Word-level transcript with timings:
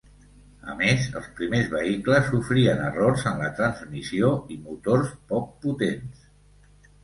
A 0.71 0.75
més, 0.77 1.03
els 1.19 1.27
primers 1.39 1.69
vehicles 1.73 2.25
sofrien 2.31 2.83
errors 2.87 3.27
en 3.35 3.39
la 3.45 3.53
transmissió 3.61 4.33
i 4.57 4.61
motors 4.65 5.15
poc 5.35 5.57
potents. 5.69 6.29